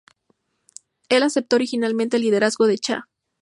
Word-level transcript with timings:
Él 1.09 1.21
aceptó 1.21 1.57
originalmente 1.57 2.17
el 2.17 2.23
liderazgo 2.23 2.65
de 2.65 2.79
Cha. 2.79 3.07